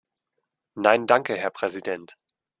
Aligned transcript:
Nein 0.73 1.05
danke, 1.05 1.37
Herr 1.37 1.51
Präsident. 1.51 2.17